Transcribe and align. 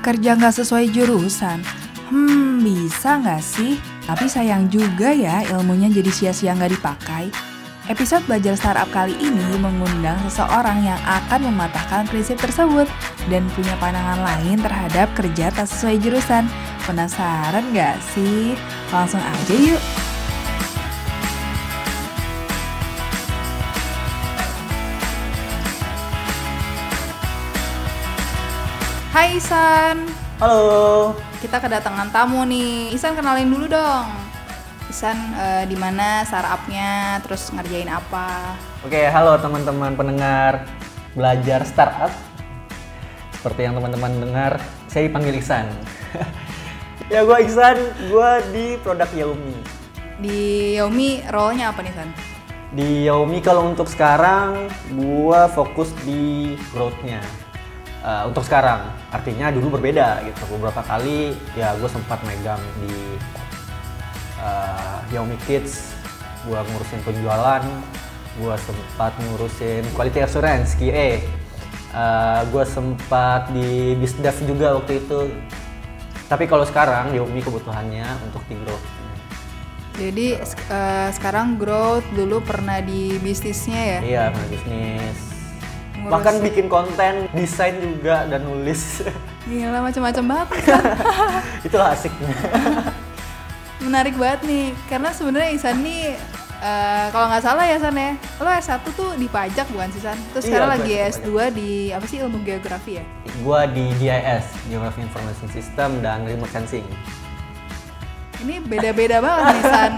Kerja 0.00 0.32
nggak 0.32 0.64
sesuai 0.64 0.96
jurusan? 0.96 1.60
Hmm, 2.08 2.64
bisa 2.64 3.20
nggak 3.20 3.44
sih? 3.44 3.76
Tapi 4.08 4.32
sayang 4.32 4.72
juga 4.72 5.12
ya 5.12 5.44
ilmunya 5.52 5.92
jadi 5.92 6.08
sia-sia 6.08 6.56
nggak 6.56 6.72
dipakai. 6.72 7.28
Episode 7.84 8.24
Belajar 8.24 8.56
Startup 8.56 8.88
kali 8.88 9.12
ini 9.20 9.60
mengundang 9.60 10.16
seseorang 10.24 10.88
yang 10.88 10.96
akan 11.04 11.52
mematahkan 11.52 12.08
prinsip 12.08 12.40
tersebut 12.40 12.88
dan 13.28 13.44
punya 13.52 13.76
pandangan 13.76 14.24
lain 14.24 14.56
terhadap 14.64 15.12
kerja 15.12 15.52
tak 15.52 15.68
sesuai 15.68 16.00
jurusan. 16.00 16.48
Penasaran 16.88 17.68
nggak 17.68 18.00
sih? 18.16 18.56
Langsung 18.88 19.20
aja 19.20 19.52
yuk! 19.52 20.09
Hai 29.10 29.42
Isan, 29.42 30.06
Halo. 30.38 31.18
kita 31.42 31.58
kedatangan 31.58 32.14
tamu 32.14 32.46
nih. 32.46 32.94
Isan 32.94 33.18
kenalin 33.18 33.50
dulu 33.50 33.66
dong. 33.66 34.06
Isan 34.86 35.18
eh, 35.34 35.66
di 35.66 35.74
mana 35.74 36.22
startupnya, 36.22 37.18
terus 37.26 37.50
ngerjain 37.50 37.90
apa? 37.90 38.54
Oke, 38.86 39.10
halo 39.10 39.34
teman-teman 39.42 39.98
pendengar 39.98 40.62
belajar 41.18 41.66
startup. 41.66 42.14
Seperti 43.34 43.66
yang 43.66 43.82
teman-teman 43.82 44.14
dengar, 44.22 44.62
saya 44.86 45.10
dipanggil 45.10 45.42
Iksan. 45.42 45.66
ya, 47.10 47.26
gue 47.26 47.38
Iksan, 47.42 47.82
gue 48.14 48.30
di 48.54 48.66
produk 48.78 49.10
Xiaomi. 49.10 49.58
Di 50.22 50.78
Xiaomi 50.78 51.26
role-nya 51.34 51.74
apa 51.74 51.82
nih 51.82 51.94
San? 51.98 52.14
Di 52.78 53.10
Xiaomi 53.10 53.42
kalau 53.42 53.74
untuk 53.74 53.90
sekarang, 53.90 54.70
gue 54.94 55.40
fokus 55.50 55.90
di 56.06 56.54
growth-nya. 56.70 57.49
Eh, 58.00 58.22
untuk 58.24 58.40
sekarang, 58.48 58.88
artinya 59.12 59.52
dulu 59.52 59.76
berbeda 59.76 60.24
gitu. 60.24 60.56
Beberapa 60.56 60.80
kali 60.80 61.36
ya 61.52 61.76
gue 61.76 61.90
sempat 61.92 62.24
megang 62.24 62.60
di 62.80 62.96
eh, 64.40 64.96
Xiaomi 65.12 65.36
Kids, 65.44 65.92
gue 66.48 66.56
ngurusin 66.56 67.00
penjualan, 67.04 67.62
gue 68.40 68.54
sempat 68.64 69.12
ngurusin 69.20 69.84
quality 69.92 70.24
assurance 70.24 70.72
QA, 70.80 71.20
Eh, 71.90 72.40
gue 72.54 72.64
sempat 72.70 73.50
di 73.50 73.98
bisdev 73.98 74.38
juga 74.46 74.78
waktu 74.78 75.02
itu. 75.02 75.26
Tapi 76.30 76.46
kalau 76.46 76.62
sekarang 76.62 77.10
Xiaomi 77.10 77.42
kebutuhannya 77.42 78.06
untuk 78.30 78.46
di 78.46 78.54
growth. 78.62 78.86
Jadi 79.98 80.38
eh, 80.70 81.08
sekarang 81.10 81.58
growth 81.58 82.06
dulu 82.14 82.38
pernah 82.46 82.78
di 82.78 83.18
bisnisnya 83.18 83.80
ya? 83.82 84.00
Iya, 84.00 84.22
pernah 84.30 84.48
bisnis. 84.54 85.29
Ngurus- 86.00 86.12
Bahkan 86.12 86.34
bikin 86.40 86.66
konten, 86.66 87.14
desain 87.30 87.76
juga 87.76 88.24
dan 88.24 88.40
nulis. 88.42 89.04
Gila 89.48 89.80
macam-macam 89.80 90.24
banget 90.26 90.48
San. 90.64 90.84
Itulah 91.66 91.92
asiknya. 91.92 92.30
Menarik 93.80 94.14
banget 94.14 94.40
nih, 94.42 94.64
karena 94.86 95.08
sebenarnya 95.10 95.50
Isan 95.50 95.80
nih 95.80 96.12
eh, 96.58 97.06
kalau 97.08 97.26
nggak 97.26 97.40
salah 97.40 97.64
ya 97.64 97.76
San 97.76 97.96
ya, 97.96 98.12
lo 98.36 98.46
S1 98.46 98.84
tuh 98.90 99.16
di 99.16 99.24
pajak 99.26 99.64
bukan 99.68 99.88
sih 99.90 100.00
San? 100.00 100.20
Terus 100.30 100.44
Iya, 100.44 100.50
sekarang 100.50 100.68
gua 100.68 100.76
lagi 100.76 100.92
S1 100.92 101.16
S2 101.16 101.28
di 101.50 101.70
apa 101.90 102.04
sih 102.04 102.16
ilmu 102.18 102.38
geografi 102.40 102.92
ya? 102.94 103.04
gue 103.40 103.60
di 103.72 103.84
GIS, 103.96 104.44
Geography 104.66 105.00
Information 105.00 105.48
System 105.48 105.90
dan 106.00 106.22
Remote 106.22 106.50
Sensing. 106.50 106.84
Ini 108.38 108.60
beda-beda 108.62 109.16
banget 109.18 109.44
nih 109.50 109.64
San. 109.64 109.92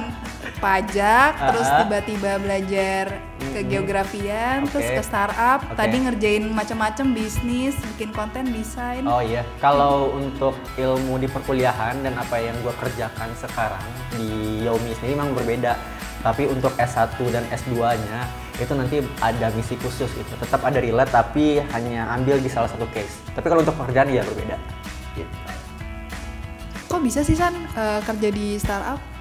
Pajak, 0.63 1.33
terus 1.51 1.67
Ah, 1.67 1.75
ah. 1.75 1.79
tiba-tiba 1.83 2.39
belajar 2.39 3.19
ke 3.43 3.61
geografian, 3.67 4.63
terus 4.71 4.87
Oke. 4.87 4.95
ke 4.95 5.03
startup. 5.03 5.61
Oke. 5.67 5.75
Tadi 5.75 5.97
ngerjain 6.07 6.45
macam-macam 6.47 7.07
bisnis, 7.11 7.75
bikin 7.95 8.15
konten, 8.15 8.47
desain. 8.55 9.03
Oh 9.03 9.19
iya, 9.19 9.43
kalau 9.59 10.15
untuk 10.15 10.55
ilmu 10.79 11.19
di 11.19 11.27
perkuliahan 11.27 12.07
dan 12.07 12.15
apa 12.15 12.39
yang 12.39 12.55
gue 12.63 12.71
kerjakan 12.79 13.35
sekarang 13.35 13.83
di 14.15 14.63
Xiaomi 14.63 14.95
sendiri 14.95 15.19
memang 15.19 15.35
berbeda. 15.35 15.75
Tapi 16.23 16.47
untuk 16.47 16.71
S1 16.79 17.19
dan 17.35 17.43
S2-nya 17.51 18.31
itu 18.63 18.73
nanti 18.79 19.03
ada 19.19 19.51
misi 19.59 19.75
khusus 19.83 20.15
itu. 20.15 20.33
Tetap 20.39 20.63
ada 20.63 20.79
relate 20.79 21.11
tapi 21.11 21.59
hanya 21.75 22.07
ambil 22.15 22.39
di 22.39 22.47
salah 22.47 22.71
satu 22.71 22.87
case. 22.95 23.19
Tapi 23.35 23.51
kalau 23.51 23.67
untuk 23.67 23.75
pekerjaan 23.75 24.07
ya 24.15 24.23
berbeda. 24.23 24.55
Gitu. 25.19 25.35
Kok 26.87 27.03
bisa 27.03 27.27
sih 27.27 27.35
San 27.35 27.59
eh, 27.59 28.01
kerja 28.07 28.29
di 28.31 28.55
startup? 28.63 29.12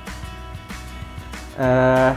Eh 1.60 2.12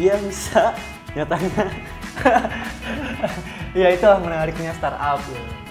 iya 0.00 0.14
bisa 0.18 0.74
nyatanya. 1.16 1.64
ya 3.80 3.88
itulah 3.92 4.18
menariknya 4.20 4.72
startup. 4.76 5.20
Ya. 5.28 5.62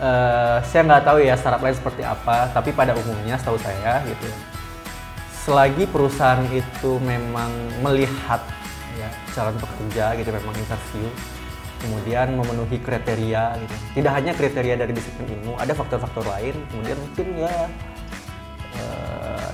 Eh, 0.00 0.58
saya 0.64 0.80
nggak 0.88 1.04
tahu 1.04 1.18
ya 1.20 1.36
startup 1.36 1.60
lain 1.60 1.76
seperti 1.76 2.00
apa, 2.00 2.48
tapi 2.56 2.72
pada 2.72 2.96
umumnya 2.96 3.36
setahu 3.36 3.60
saya 3.60 4.00
gitu. 4.08 4.24
ya, 4.32 4.36
Selagi 5.44 5.84
perusahaan 5.84 6.40
itu 6.48 6.96
memang 7.04 7.52
melihat 7.84 8.40
ya 8.96 9.12
calon 9.36 9.60
pekerja 9.60 10.16
gitu, 10.16 10.32
memang 10.32 10.56
interview, 10.56 11.04
kemudian 11.84 12.32
memenuhi 12.32 12.80
kriteria 12.80 13.60
gitu. 13.60 13.74
Tidak 14.00 14.12
hanya 14.12 14.32
kriteria 14.32 14.80
dari 14.80 14.92
disiplin 14.96 15.36
ilmu, 15.36 15.60
ada 15.60 15.76
faktor-faktor 15.76 16.24
lain, 16.24 16.56
kemudian 16.72 16.96
mungkin 16.96 17.26
ya 17.36 17.54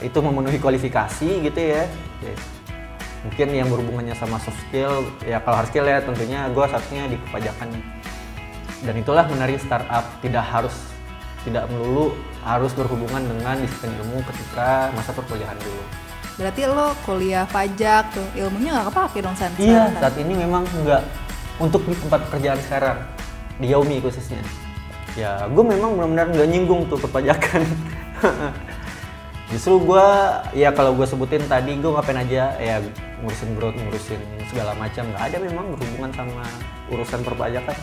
itu 0.02 0.18
memenuhi 0.20 0.58
kualifikasi 0.60 1.28
gitu 1.46 1.60
ya. 1.60 1.84
Oke. 2.20 2.32
Mungkin 3.26 3.48
yang 3.50 3.68
berhubungannya 3.72 4.14
sama 4.14 4.38
soft 4.38 4.58
skill, 4.68 5.02
ya 5.26 5.42
kalau 5.42 5.58
hard 5.58 5.68
skill 5.72 5.86
ya 5.88 5.98
tentunya 5.98 6.46
gue 6.52 6.66
satunya 6.70 7.04
di 7.10 7.16
kepajakan. 7.26 7.68
Dan 8.86 8.94
itulah 9.00 9.26
menarik 9.26 9.58
startup, 9.58 10.04
tidak 10.22 10.44
harus 10.46 10.74
tidak 11.42 11.66
melulu 11.70 12.14
harus 12.46 12.70
berhubungan 12.74 13.22
dengan 13.22 13.58
disiplin 13.58 13.94
ilmu 14.02 14.22
ketika 14.22 14.94
masa 14.94 15.10
perkuliahan 15.14 15.58
dulu. 15.58 15.82
Berarti 16.36 16.62
lo 16.68 16.92
kuliah 17.02 17.48
pajak 17.48 18.12
tuh, 18.12 18.26
ilmunya 18.36 18.76
nggak 18.76 18.86
kepake 18.92 19.18
dong 19.24 19.34
San? 19.34 19.50
Iya, 19.56 19.90
saat 19.98 20.14
ini 20.20 20.36
memang 20.36 20.62
enggak 20.76 21.02
untuk 21.56 21.82
di 21.88 21.96
tempat 21.96 22.28
pekerjaan 22.28 22.60
sekarang 22.60 22.98
di 23.56 23.72
Xiaomi 23.72 23.96
khususnya. 24.04 24.42
Ya, 25.16 25.48
gue 25.48 25.64
memang 25.64 25.96
benar-benar 25.96 26.28
nggak 26.36 26.48
nyinggung 26.52 26.86
tuh 26.92 27.00
perpajakan. 27.00 27.64
Justru 29.46 29.78
gue, 29.78 30.06
ya 30.58 30.74
kalau 30.74 30.90
gue 30.98 31.06
sebutin 31.06 31.46
tadi 31.46 31.78
gue 31.78 31.86
ngapain 31.86 32.18
aja, 32.18 32.58
ya 32.58 32.82
ngurusin 33.22 33.54
growth, 33.54 33.78
ngurusin 33.78 34.18
segala 34.50 34.74
macam. 34.74 35.06
Nggak 35.06 35.22
ada 35.22 35.36
memang 35.38 35.64
berhubungan 35.70 36.10
sama 36.10 36.42
urusan 36.90 37.20
perpajakan. 37.22 37.78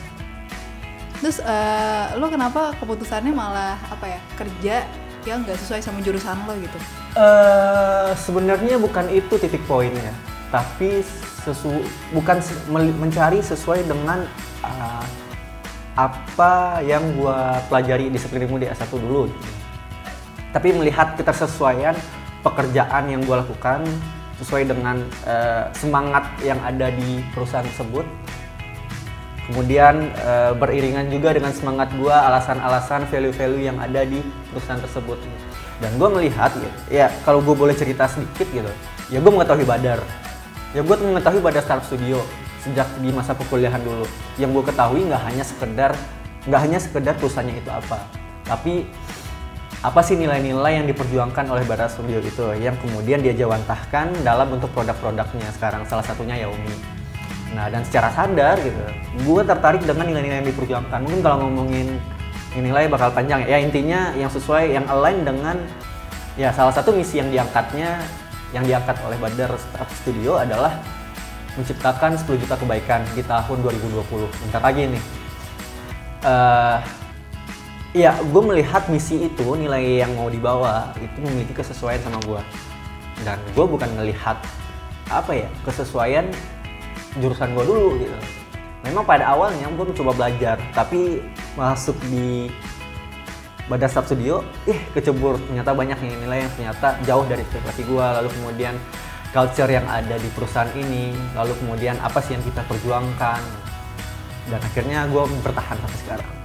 Terus 1.24 1.40
eh, 1.40 2.06
lo 2.20 2.28
kenapa 2.28 2.76
keputusannya 2.84 3.32
malah 3.32 3.80
apa 3.88 4.06
ya 4.12 4.20
kerja 4.36 4.76
yang 5.24 5.48
nggak 5.48 5.56
sesuai 5.56 5.80
sama 5.80 6.04
jurusan 6.04 6.36
lo 6.44 6.52
gitu? 6.60 6.76
eh 7.16 8.12
sebenarnya 8.18 8.76
bukan 8.76 9.08
itu 9.08 9.40
titik 9.40 9.64
poinnya, 9.64 10.12
tapi 10.52 11.00
sesu 11.48 11.80
bukan 12.12 12.44
se- 12.44 12.60
mencari 12.74 13.40
sesuai 13.40 13.88
dengan 13.88 14.28
ah, 14.66 15.06
apa 15.96 16.84
yang 16.84 17.06
gua 17.16 17.62
pelajari 17.72 18.12
disiplin 18.12 18.44
ilmu 18.50 18.60
di 18.60 18.68
S1 18.68 18.92
dulu. 18.92 19.32
gitu. 19.32 19.63
Tapi 20.54 20.70
melihat 20.78 21.18
ketersesuaian 21.18 21.98
pekerjaan 22.46 23.10
yang 23.10 23.26
gua 23.26 23.42
lakukan 23.42 23.82
sesuai 24.38 24.70
dengan 24.70 25.02
eh, 25.26 25.66
semangat 25.74 26.30
yang 26.46 26.62
ada 26.62 26.94
di 26.94 27.26
perusahaan 27.34 27.66
tersebut. 27.66 28.06
Kemudian 29.50 30.14
eh, 30.14 30.54
beriringan 30.56 31.10
juga 31.10 31.34
dengan 31.34 31.52
semangat 31.52 31.90
gua, 31.98 32.30
alasan-alasan 32.30 33.10
value-value 33.10 33.66
yang 33.66 33.82
ada 33.82 34.06
di 34.06 34.22
perusahaan 34.54 34.80
tersebut. 34.80 35.18
Dan 35.82 36.00
gue 36.00 36.10
melihat, 36.16 36.54
gitu, 36.54 36.70
ya 36.88 37.12
kalau 37.28 37.44
gue 37.44 37.52
boleh 37.52 37.76
cerita 37.76 38.08
sedikit 38.08 38.48
gitu, 38.56 38.72
ya 39.12 39.20
gue 39.20 39.32
mengetahui 39.34 39.68
Badar. 39.68 40.00
Ya 40.72 40.80
gue 40.80 40.96
mengetahui 40.96 41.44
Badar 41.44 41.60
Startup 41.66 41.84
Studio 41.84 42.24
sejak 42.64 42.88
di 43.04 43.12
masa 43.12 43.36
perkuliahan 43.36 43.84
dulu. 43.84 44.08
Yang 44.40 44.50
gue 44.56 44.64
ketahui 44.72 45.02
nggak 45.12 45.24
hanya 45.28 45.44
sekedar 45.44 45.92
nggak 46.44 46.62
hanya 46.62 46.80
sekedar 46.80 47.14
perusahaannya 47.20 47.56
itu 47.56 47.72
apa, 47.72 48.04
tapi 48.44 48.84
apa 49.84 50.00
sih 50.00 50.16
nilai-nilai 50.16 50.80
yang 50.80 50.88
diperjuangkan 50.88 51.44
oleh 51.52 51.68
Badar 51.68 51.92
Studio 51.92 52.24
itu 52.24 52.56
yang 52.56 52.80
kemudian 52.80 53.20
dia 53.20 53.36
jawantahkan 53.36 54.16
dalam 54.24 54.48
bentuk 54.48 54.72
produk-produknya 54.72 55.52
sekarang 55.52 55.84
salah 55.84 56.08
satunya 56.08 56.40
Xiaomi. 56.40 56.72
Nah 57.52 57.68
dan 57.68 57.84
secara 57.84 58.08
sadar 58.16 58.64
gitu, 58.64 58.80
gue 59.28 59.42
tertarik 59.44 59.84
dengan 59.84 60.08
nilai-nilai 60.08 60.40
yang 60.40 60.48
diperjuangkan. 60.48 61.00
Mungkin 61.04 61.20
kalau 61.20 61.38
ngomongin 61.44 62.00
nilai 62.56 62.88
bakal 62.88 63.12
panjang 63.12 63.44
ya. 63.44 63.58
Ya 63.58 63.58
intinya 63.60 64.16
yang 64.16 64.32
sesuai, 64.32 64.72
yang 64.72 64.88
align 64.88 65.28
dengan 65.28 65.60
ya 66.40 66.56
salah 66.56 66.72
satu 66.72 66.96
misi 66.96 67.20
yang 67.20 67.28
diangkatnya, 67.28 68.00
yang 68.56 68.64
diangkat 68.64 68.96
oleh 69.04 69.20
Badar 69.20 69.52
Studio 70.00 70.40
adalah 70.40 70.80
menciptakan 71.60 72.18
10 72.18 72.40
juta 72.40 72.56
kebaikan 72.56 73.04
di 73.14 73.22
tahun 73.28 73.58
2020. 73.60 74.32
Bentar 74.48 74.64
lagi 74.64 74.96
nih. 74.96 75.04
Eh, 76.24 76.78
ya, 77.94 78.18
gue 78.20 78.42
melihat 78.42 78.90
misi 78.90 79.30
itu 79.30 79.48
nilai 79.54 80.02
yang 80.02 80.12
mau 80.18 80.28
dibawa 80.28 80.92
itu 80.98 81.18
memiliki 81.22 81.54
kesesuaian 81.54 82.02
sama 82.02 82.18
gue. 82.26 82.42
Dan 83.22 83.38
gue 83.54 83.66
bukan 83.70 83.88
melihat 83.96 84.36
apa 85.08 85.32
ya 85.32 85.50
kesesuaian 85.64 86.28
jurusan 87.22 87.54
gue 87.54 87.64
dulu 87.64 87.90
gitu. 88.02 88.18
Memang 88.84 89.08
pada 89.08 89.32
awalnya 89.32 89.70
gue 89.70 89.86
mencoba 89.86 90.12
belajar, 90.12 90.60
tapi 90.76 91.24
masuk 91.56 91.96
di 92.12 92.52
Badar 93.72 93.88
Sub 93.88 94.04
Studio, 94.04 94.44
ih 94.68 94.76
kecebur 94.92 95.40
ternyata 95.48 95.72
banyak 95.72 95.96
yang 96.04 96.20
nilai 96.28 96.44
yang 96.44 96.52
ternyata 96.60 97.00
jauh 97.08 97.24
dari 97.24 97.48
ekspektasi 97.48 97.88
gue. 97.88 98.06
Lalu 98.20 98.30
kemudian 98.42 98.76
culture 99.32 99.72
yang 99.72 99.88
ada 99.88 100.20
di 100.20 100.28
perusahaan 100.36 100.68
ini, 100.76 101.16
lalu 101.32 101.56
kemudian 101.64 101.96
apa 102.04 102.20
sih 102.20 102.36
yang 102.36 102.44
kita 102.44 102.60
perjuangkan, 102.68 103.40
dan 104.52 104.60
akhirnya 104.60 105.08
gue 105.08 105.24
bertahan 105.40 105.80
sampai 105.80 106.00
sekarang. 106.04 106.43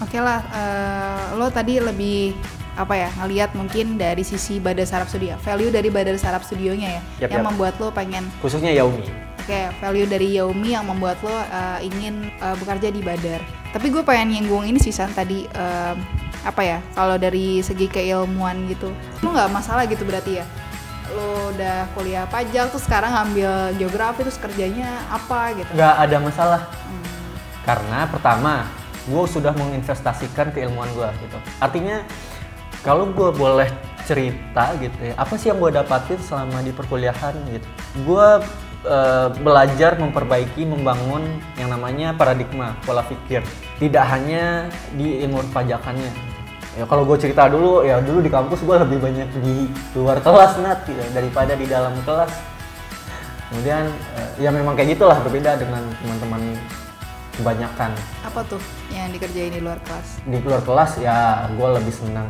Oke 0.00 0.16
lah, 0.16 0.40
uh, 0.48 1.36
lo 1.36 1.52
tadi 1.52 1.76
lebih 1.76 2.32
apa 2.78 2.96
ya 2.96 3.08
ngelihat 3.20 3.52
mungkin 3.52 4.00
dari 4.00 4.24
sisi 4.24 4.56
Badar 4.56 4.88
Sarap 4.88 5.12
Studio, 5.12 5.36
value 5.44 5.68
dari 5.68 5.92
Badar 5.92 6.16
Sarap 6.16 6.40
Studionya 6.40 6.96
ya, 6.96 7.02
yep, 7.26 7.30
yang 7.36 7.44
yep. 7.44 7.48
membuat 7.52 7.76
lo 7.76 7.92
pengen 7.92 8.24
khususnya 8.40 8.72
Yaumi. 8.72 9.04
Oke, 9.44 9.68
value 9.82 10.08
dari 10.08 10.40
Yaumi 10.40 10.72
yang 10.72 10.88
membuat 10.88 11.20
lo 11.20 11.28
uh, 11.28 11.76
ingin 11.84 12.32
uh, 12.40 12.56
bekerja 12.56 12.88
di 12.88 13.04
Badar. 13.04 13.44
Tapi 13.76 13.92
gue 13.92 14.00
pengen 14.00 14.32
nyinggung 14.32 14.64
ini 14.64 14.80
sih 14.80 14.94
San 14.94 15.12
tadi 15.12 15.44
uh, 15.52 15.94
apa 16.40 16.62
ya 16.64 16.78
kalau 16.96 17.20
dari 17.20 17.60
segi 17.60 17.84
keilmuan 17.84 18.64
gitu 18.72 18.88
lo 19.20 19.28
nggak 19.28 19.52
masalah 19.52 19.84
gitu 19.84 20.08
berarti 20.08 20.40
ya 20.40 20.44
lo 21.12 21.52
udah 21.52 21.90
kuliah 21.92 22.24
pajak 22.30 22.72
terus 22.72 22.86
sekarang 22.86 23.12
ngambil 23.12 23.76
geografi 23.76 24.24
terus 24.24 24.40
kerjanya 24.40 25.04
apa 25.10 25.52
gitu 25.58 25.70
nggak 25.76 25.94
ada 26.00 26.16
masalah 26.22 26.60
hmm. 26.64 27.12
karena 27.66 27.98
pertama 28.08 28.52
gue 29.10 29.24
sudah 29.26 29.50
menginvestasikan 29.58 30.54
keilmuan 30.54 30.86
gue 30.94 31.10
gitu. 31.26 31.38
Artinya 31.58 32.06
kalau 32.86 33.10
gue 33.10 33.34
boleh 33.34 33.68
cerita 34.08 34.74
gitu 34.80 34.96
ya 35.02 35.14
apa 35.20 35.36
sih 35.36 35.52
yang 35.52 35.60
gue 35.60 35.70
dapatin 35.74 36.18
selama 36.22 36.62
di 36.62 36.70
perkuliahan 36.70 37.34
gitu? 37.50 37.68
Gue 38.06 38.40
uh, 38.86 39.28
belajar 39.42 39.98
memperbaiki 39.98 40.64
membangun 40.64 41.26
yang 41.58 41.68
namanya 41.74 42.14
paradigma 42.14 42.78
pola 42.86 43.02
pikir. 43.04 43.42
Tidak 43.82 44.04
hanya 44.06 44.70
di 44.94 45.26
ilmu 45.26 45.42
pajakannya. 45.52 46.30
Ya 46.78 46.86
kalau 46.86 47.02
gue 47.02 47.18
cerita 47.18 47.50
dulu 47.50 47.82
ya 47.82 47.98
dulu 47.98 48.22
di 48.22 48.30
kampus 48.30 48.62
gue 48.62 48.76
lebih 48.78 49.02
banyak 49.02 49.28
di 49.42 49.66
luar 49.98 50.22
kelas 50.22 50.54
nat 50.62 50.86
gitu, 50.86 51.02
daripada 51.10 51.58
di 51.58 51.66
dalam 51.66 51.92
kelas. 52.06 52.30
Kemudian 53.50 53.90
eh, 54.14 54.46
ya 54.46 54.54
memang 54.54 54.78
kayak 54.78 54.94
gitulah 54.94 55.18
berbeda 55.26 55.58
dengan 55.58 55.82
teman-teman 55.98 56.54
kebanyakan. 57.40 57.90
Apa 58.22 58.40
tuh 58.44 58.60
yang 58.92 59.08
dikerjain 59.10 59.56
di 59.56 59.60
luar 59.64 59.80
kelas? 59.82 60.20
Di 60.28 60.38
luar 60.44 60.60
kelas 60.60 61.00
ya 61.00 61.48
gue 61.48 61.68
lebih 61.80 61.94
senang 61.96 62.28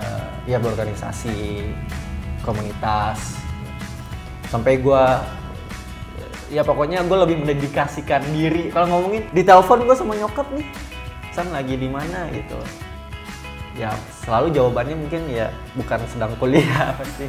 uh, 0.00 0.28
ya 0.48 0.56
berorganisasi 0.56 1.68
komunitas. 2.40 3.36
Sampai 4.48 4.80
gue 4.80 5.04
ya 6.50 6.64
pokoknya 6.64 7.04
gue 7.04 7.18
lebih 7.28 7.36
mendedikasikan 7.44 8.24
diri. 8.32 8.72
Kalau 8.72 8.88
ngomongin 8.88 9.28
di 9.30 9.44
telepon 9.44 9.84
gue 9.84 9.94
sama 9.94 10.16
nyokap 10.16 10.48
nih 10.56 10.66
san 11.30 11.46
lagi 11.52 11.76
di 11.76 11.86
mana? 11.86 12.26
gitu. 12.32 12.58
Ya 13.78 13.94
selalu 14.26 14.50
jawabannya 14.50 14.98
mungkin 14.98 15.30
ya 15.30 15.46
bukan 15.78 16.02
sedang 16.10 16.34
kuliah 16.40 16.90
pasti. 16.98 17.28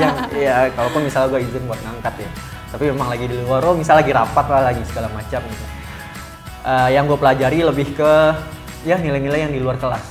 Yang 0.00 0.16
ya 0.34 0.56
kalaupun 0.72 1.04
misalnya 1.06 1.36
gue 1.36 1.40
izin 1.46 1.68
buat 1.68 1.78
ngangkat 1.84 2.26
ya. 2.26 2.30
Tapi 2.66 2.90
memang 2.90 3.08
lagi 3.12 3.30
di 3.30 3.36
luar 3.46 3.62
oh 3.62 3.78
misalnya 3.78 4.02
lagi 4.02 4.12
rapat 4.12 4.46
lah 4.50 4.62
lagi 4.74 4.82
segala 4.82 5.06
macam 5.14 5.38
gitu 5.38 5.75
uh, 6.66 6.88
yang 6.90 7.06
gue 7.06 7.14
pelajari 7.14 7.62
lebih 7.62 7.94
ke 7.94 8.12
ya 8.82 8.98
nilai-nilai 8.98 9.46
yang 9.46 9.52
di 9.54 9.62
luar 9.62 9.78
kelas. 9.78 10.02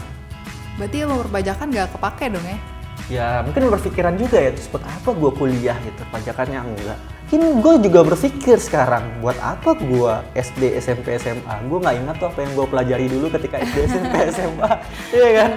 Berarti 0.80 1.04
lo 1.04 1.19
perpajakan 1.28 1.68
gak 1.72 1.88
kepake 2.00 2.25
dong 2.31 2.46
ya? 2.48 2.57
Ya 3.06 3.28
mungkin 3.46 3.69
berpikiran 3.69 4.18
juga 4.18 4.42
ya 4.42 4.50
terus 4.56 4.66
buat 4.72 4.81
apa 4.81 5.10
gue 5.13 5.31
kuliah 5.36 5.78
gitu? 5.86 6.02
Pajakannya 6.10 6.60
enggak. 6.63 7.00
Kini 7.30 7.57
gue 7.62 7.74
juga 7.86 8.00
berpikir 8.02 8.57
sekarang 8.57 9.22
buat 9.22 9.38
apa 9.42 9.78
gue 9.78 10.13
SD 10.34 10.78
SMP 10.81 11.18
SMA 11.22 11.56
gue 11.69 11.78
nggak 11.81 11.96
ingat 12.02 12.16
tuh 12.18 12.28
apa 12.34 12.40
yang 12.42 12.52
gue 12.57 12.66
pelajari 12.66 13.06
dulu 13.10 13.30
ketika 13.30 13.62
SD 13.62 13.78
SMP 13.94 14.13
SMA 14.36 14.72
iya 15.13 15.30
kan? 15.38 15.52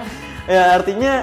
Ya 0.49 0.61
artinya 0.77 1.13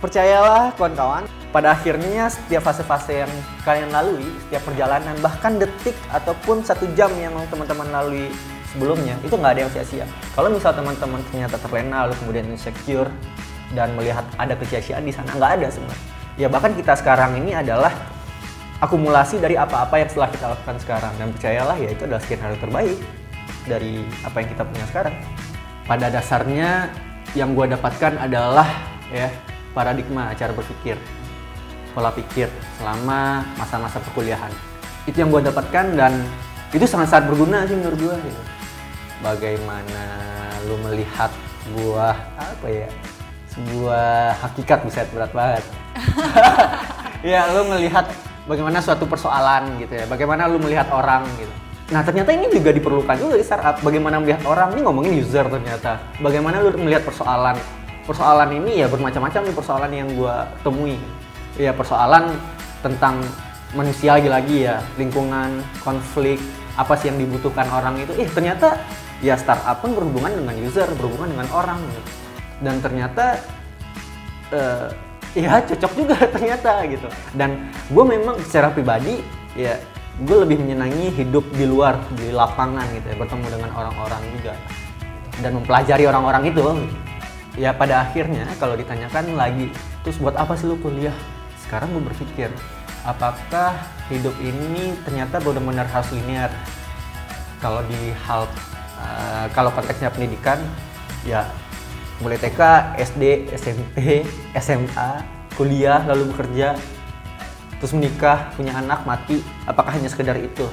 percayalah 0.00 0.72
kawan-kawan 0.76 1.24
pada 1.48 1.72
akhirnya 1.72 2.28
setiap 2.28 2.68
fase-fase 2.68 3.24
yang 3.24 3.32
kalian 3.64 3.88
lalui 3.88 4.28
setiap 4.46 4.62
perjalanan 4.68 5.16
bahkan 5.24 5.56
detik 5.56 5.96
ataupun 6.12 6.60
satu 6.64 6.84
jam 6.92 7.08
yang 7.16 7.32
teman-teman 7.48 7.88
lalui 7.88 8.28
sebelumnya 8.78 9.18
itu 9.26 9.34
nggak 9.34 9.52
ada 9.58 9.60
yang 9.66 9.72
sia-sia. 9.74 10.06
Kalau 10.38 10.54
misal 10.54 10.70
teman-teman 10.70 11.18
ternyata 11.34 11.58
terlena 11.58 12.06
lalu 12.06 12.14
kemudian 12.22 12.46
insecure 12.46 13.10
dan 13.74 13.90
melihat 13.98 14.22
ada 14.38 14.54
kesia-siaan 14.54 15.02
di 15.02 15.10
sana 15.10 15.34
nggak 15.34 15.52
ada 15.58 15.66
sebenarnya. 15.66 16.06
Ya 16.38 16.46
bahkan 16.46 16.70
kita 16.78 16.94
sekarang 16.94 17.34
ini 17.42 17.58
adalah 17.58 17.90
akumulasi 18.78 19.42
dari 19.42 19.58
apa-apa 19.58 19.98
yang 19.98 20.06
telah 20.14 20.30
kita 20.30 20.46
lakukan 20.54 20.78
sekarang. 20.78 21.12
Dan 21.18 21.34
percayalah 21.34 21.74
ya 21.82 21.90
itu 21.90 22.06
adalah 22.06 22.22
skenario 22.22 22.58
terbaik 22.62 22.98
dari 23.66 24.06
apa 24.22 24.36
yang 24.38 24.48
kita 24.54 24.62
punya 24.62 24.84
sekarang. 24.86 25.14
Pada 25.82 26.06
dasarnya 26.06 26.94
yang 27.34 27.58
gue 27.58 27.66
dapatkan 27.74 28.22
adalah 28.22 28.70
ya 29.10 29.26
paradigma 29.74 30.30
cara 30.38 30.54
berpikir. 30.54 30.94
Pola 31.90 32.14
pikir 32.14 32.46
selama 32.78 33.42
masa-masa 33.58 33.98
perkuliahan. 33.98 34.54
Itu 35.10 35.18
yang 35.18 35.34
gue 35.34 35.50
dapatkan 35.50 35.98
dan 35.98 36.22
itu 36.70 36.86
sangat-sangat 36.86 37.32
berguna 37.32 37.66
sih 37.66 37.74
menurut 37.74 37.98
gue 37.98 38.16
gitu. 38.30 38.40
Bagaimana 39.24 40.04
lu 40.66 40.76
melihat 40.84 41.30
buah 41.74 42.16
apa 42.38 42.66
ya 42.66 42.88
sebuah 43.52 44.38
hakikat 44.40 44.86
bisa 44.86 45.04
berat 45.10 45.32
banget 45.34 45.64
ya 47.34 47.50
lu 47.50 47.66
melihat 47.74 48.06
bagaimana 48.48 48.80
suatu 48.80 49.04
persoalan 49.04 49.76
gitu 49.78 49.92
ya, 49.92 50.04
bagaimana 50.08 50.48
lu 50.48 50.56
melihat 50.56 50.88
orang 50.88 51.28
gitu. 51.36 51.52
Nah 51.92 52.00
ternyata 52.00 52.32
ini 52.32 52.48
juga 52.48 52.72
diperlukan 52.72 53.16
juga 53.20 53.36
di 53.36 53.44
startup, 53.44 53.80
bagaimana 53.84 54.20
melihat 54.20 54.44
orang, 54.48 54.72
ini 54.76 54.80
ngomongin 54.84 55.12
user 55.20 55.44
ternyata. 55.44 56.00
Bagaimana 56.18 56.64
lu 56.64 56.72
melihat 56.80 57.04
persoalan. 57.04 57.56
Persoalan 58.08 58.48
ini 58.56 58.80
ya 58.80 58.88
bermacam-macam 58.88 59.40
nih 59.44 59.54
persoalan 59.54 59.92
yang 59.92 60.08
gua 60.16 60.48
temui. 60.64 60.96
Ya 61.60 61.76
persoalan 61.76 62.32
tentang 62.80 63.20
manusia 63.76 64.16
lagi-lagi 64.16 64.64
ya, 64.64 64.80
lingkungan, 64.96 65.60
konflik, 65.84 66.40
apa 66.72 66.96
sih 66.96 67.12
yang 67.12 67.20
dibutuhkan 67.20 67.68
orang 67.68 68.00
itu. 68.00 68.16
Eh 68.16 68.28
ternyata 68.32 68.80
ya 69.18 69.34
startup 69.34 69.82
pun 69.82 69.94
berhubungan 69.94 70.30
dengan 70.34 70.56
user, 70.62 70.86
berhubungan 70.94 71.34
dengan 71.34 71.48
orang. 71.50 71.80
Gitu. 71.82 72.10
Dan 72.58 72.74
ternyata 72.82 73.38
uh, 74.50 74.88
ya 75.34 75.62
cocok 75.62 75.92
juga 75.94 76.16
ternyata 76.34 76.72
gitu. 76.86 77.08
Dan 77.34 77.70
gue 77.90 78.04
memang 78.04 78.38
secara 78.46 78.70
pribadi 78.70 79.22
ya 79.58 79.78
gue 80.18 80.38
lebih 80.42 80.58
menyenangi 80.58 81.14
hidup 81.14 81.46
di 81.54 81.62
luar 81.66 81.98
di 82.18 82.30
lapangan 82.30 82.86
gitu 82.94 83.06
ya. 83.06 83.16
Bertemu 83.18 83.46
dengan 83.50 83.70
orang-orang 83.74 84.22
juga. 84.38 84.54
Dan 85.38 85.62
mempelajari 85.62 86.04
orang-orang 86.06 86.50
itu. 86.50 86.62
Ya 87.58 87.74
pada 87.74 88.06
akhirnya 88.06 88.46
kalau 88.62 88.78
ditanyakan 88.78 89.34
lagi 89.34 89.66
terus 90.06 90.14
buat 90.22 90.38
apa 90.38 90.54
sih 90.54 90.70
lu 90.70 90.78
kuliah? 90.78 91.14
Sekarang 91.58 91.90
gue 91.90 92.02
berpikir 92.06 92.54
apakah 93.02 93.74
hidup 94.06 94.36
ini 94.38 94.94
ternyata 95.02 95.42
benar-benar 95.42 95.90
harus 95.90 96.06
linear? 96.14 96.54
Kalau 97.58 97.82
di 97.90 98.14
hal 98.22 98.46
uh, 98.98 99.46
kalau 99.54 99.70
konteksnya 99.72 100.10
pendidikan 100.10 100.58
ya 101.22 101.46
mulai 102.18 102.38
TK, 102.38 102.60
SD, 102.98 103.54
SMP, 103.54 104.26
SMA, 104.58 105.10
kuliah, 105.54 106.02
lalu 106.02 106.34
bekerja, 106.34 106.74
terus 107.78 107.94
menikah, 107.94 108.50
punya 108.58 108.74
anak, 108.74 109.06
mati, 109.06 109.38
apakah 109.70 109.94
hanya 109.94 110.10
sekedar 110.10 110.34
itu? 110.34 110.66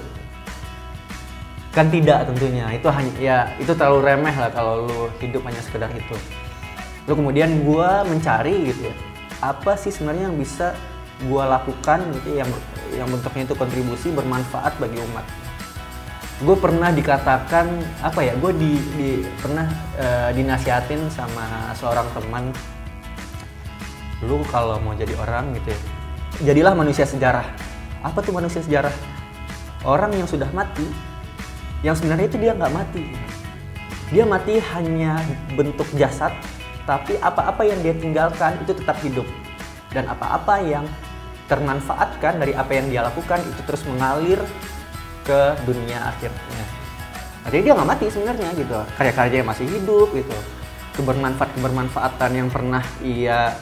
Kan 1.70 1.94
tidak 1.94 2.26
tentunya, 2.26 2.66
itu 2.74 2.88
hanya 2.90 3.12
ya 3.22 3.38
itu 3.62 3.78
terlalu 3.78 4.10
remeh 4.10 4.34
lah 4.34 4.50
kalau 4.50 4.90
lu 4.90 5.00
hidup 5.22 5.46
hanya 5.46 5.62
sekedar 5.62 5.92
itu. 5.94 6.18
Lalu 7.06 7.16
kemudian 7.22 7.50
gue 7.62 7.90
mencari 8.10 8.56
gitu 8.74 8.90
ya, 8.90 8.96
apa 9.46 9.78
sih 9.78 9.94
sebenarnya 9.94 10.34
yang 10.34 10.38
bisa 10.42 10.74
gue 11.22 11.44
lakukan 11.46 12.00
gitu 12.20 12.42
yang 12.42 12.50
yang 12.96 13.08
bentuknya 13.08 13.48
itu 13.48 13.56
kontribusi 13.56 14.08
bermanfaat 14.12 14.76
bagi 14.82 15.00
umat 15.00 15.45
gue 16.36 16.56
pernah 16.60 16.92
dikatakan 16.92 17.80
apa 18.04 18.20
ya 18.20 18.36
gue 18.36 18.52
di, 18.60 18.72
di 19.00 19.10
pernah 19.40 19.72
uh, 19.96 20.30
dinasihatin 20.36 21.08
sama 21.08 21.72
seorang 21.80 22.08
teman. 22.12 22.52
Lu 24.24 24.44
kalau 24.52 24.76
mau 24.84 24.92
jadi 24.92 25.16
orang 25.16 25.56
gitu 25.56 25.72
ya 25.72 25.80
jadilah 26.44 26.76
manusia 26.76 27.08
sejarah. 27.08 27.48
Apa 28.04 28.20
tuh 28.20 28.36
manusia 28.36 28.60
sejarah? 28.60 28.92
Orang 29.88 30.12
yang 30.12 30.28
sudah 30.28 30.50
mati 30.52 30.84
yang 31.86 31.96
sebenarnya 31.96 32.28
itu 32.28 32.38
dia 32.42 32.52
nggak 32.52 32.74
mati. 32.74 33.06
Dia 34.12 34.28
mati 34.28 34.60
hanya 34.76 35.24
bentuk 35.56 35.88
jasad 35.96 36.36
tapi 36.84 37.18
apa-apa 37.18 37.64
yang 37.64 37.80
dia 37.80 37.96
tinggalkan 37.96 38.60
itu 38.60 38.76
tetap 38.76 39.00
hidup. 39.00 39.26
Dan 39.96 40.12
apa-apa 40.12 40.60
yang 40.60 40.84
termanfaatkan 41.48 42.44
dari 42.44 42.52
apa 42.52 42.76
yang 42.76 42.92
dia 42.92 43.08
lakukan 43.08 43.40
itu 43.40 43.62
terus 43.64 43.88
mengalir 43.88 44.42
ke 45.26 45.58
dunia 45.66 46.14
akhirnya. 46.14 46.66
Jadi 47.50 47.58
dia 47.66 47.74
nggak 47.74 47.90
mati 47.90 48.06
sebenarnya 48.10 48.50
gitu, 48.58 48.78
karya-karyanya 48.98 49.46
masih 49.46 49.66
hidup 49.70 50.10
gitu. 50.14 50.38
Kebermanfaat 50.96 51.52
kebermanfaatan 51.60 52.32
yang 52.34 52.50
pernah 52.50 52.82
ia 53.04 53.54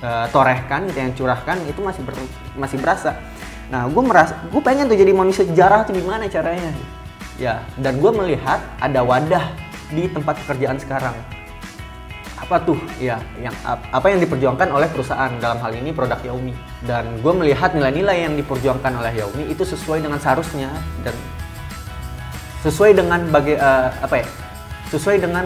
uh, 0.00 0.26
torehkan, 0.32 0.88
gitu, 0.88 0.98
yang 0.98 1.14
curahkan 1.14 1.58
itu 1.68 1.80
masih 1.82 2.02
ber, 2.06 2.14
masih 2.56 2.78
berasa. 2.80 3.18
Nah, 3.68 3.84
gue 3.84 4.02
merasa, 4.02 4.32
gue 4.48 4.62
pengen 4.64 4.88
tuh 4.88 4.96
jadi 4.96 5.12
manusia 5.12 5.44
sejarah 5.44 5.84
tuh 5.84 5.92
gimana 5.92 6.24
caranya? 6.24 6.72
Ya, 7.36 7.62
dan 7.76 8.00
gue 8.00 8.10
melihat 8.10 8.64
ada 8.80 9.04
wadah 9.04 9.52
di 9.92 10.08
tempat 10.08 10.40
pekerjaan 10.42 10.80
sekarang. 10.80 11.14
Apa 12.38 12.56
tuh? 12.62 12.78
Ya 13.02 13.18
yang 13.42 13.54
apa 13.66 14.06
yang 14.06 14.22
diperjuangkan 14.22 14.70
oleh 14.70 14.88
perusahaan. 14.88 15.30
Dalam 15.42 15.58
hal 15.58 15.72
ini 15.74 15.90
produk 15.90 16.18
Xiaomi. 16.22 16.54
Dan 16.86 17.18
gue 17.20 17.32
melihat 17.34 17.74
nilai-nilai 17.74 18.24
yang 18.30 18.34
diperjuangkan 18.38 18.92
oleh 18.98 19.10
Xiaomi 19.18 19.44
itu 19.50 19.62
sesuai 19.66 20.02
dengan 20.06 20.18
seharusnya 20.22 20.70
dan 21.02 21.14
sesuai 22.62 22.90
dengan 22.94 23.20
bagai 23.28 23.58
uh, 23.58 23.90
apa 24.02 24.22
ya? 24.22 24.26
Sesuai 24.88 25.20
dengan 25.20 25.44